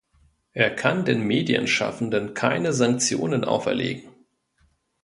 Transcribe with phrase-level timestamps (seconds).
[0.53, 4.09] Er kann den Medienschaffenden keine Sanktionen auferlegen.